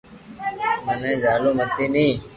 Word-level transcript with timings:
مني 0.85 1.11
جھالو 1.23 1.49
متي 1.57 1.85
ني 1.93 2.07